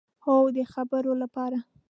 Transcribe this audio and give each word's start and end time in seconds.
هو، 0.23 0.35
د 0.55 0.57
خبرو 0.73 1.13
لپاره 1.21 1.57